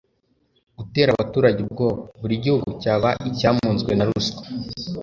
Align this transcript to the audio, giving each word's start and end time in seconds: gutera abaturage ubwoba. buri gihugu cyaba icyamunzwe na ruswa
gutera 0.77 1.09
abaturage 1.11 1.57
ubwoba. 1.65 2.01
buri 2.21 2.35
gihugu 2.43 2.67
cyaba 2.81 3.09
icyamunzwe 3.29 3.91
na 3.95 4.05
ruswa 4.09 4.41